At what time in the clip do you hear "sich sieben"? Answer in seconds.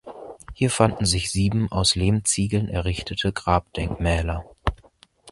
1.05-1.71